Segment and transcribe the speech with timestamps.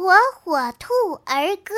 [0.00, 0.94] 火火兔
[1.26, 1.74] 儿歌。